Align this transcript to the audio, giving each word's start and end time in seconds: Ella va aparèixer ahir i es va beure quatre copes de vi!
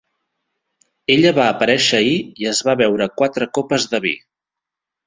Ella 1.17 1.33
va 1.41 1.45
aparèixer 1.49 2.01
ahir 2.01 2.17
i 2.45 2.51
es 2.55 2.65
va 2.71 2.77
beure 2.83 3.11
quatre 3.23 3.51
copes 3.61 3.89
de 3.95 4.03
vi! 4.09 4.21